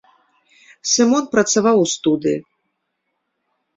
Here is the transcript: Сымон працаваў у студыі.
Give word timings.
Сымон 0.93 1.25
працаваў 1.35 1.77
у 1.85 1.85
студыі. 1.95 2.39